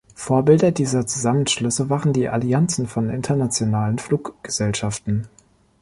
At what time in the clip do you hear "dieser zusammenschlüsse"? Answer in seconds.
0.71-1.91